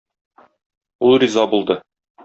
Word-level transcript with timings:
Ул 1.09 1.15
риза 1.25 1.47
булды. 1.55 1.81